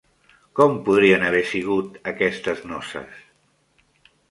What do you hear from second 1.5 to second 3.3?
sigut aquestes noces?